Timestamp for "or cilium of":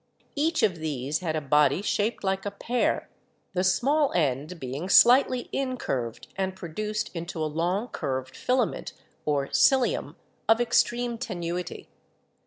9.25-10.59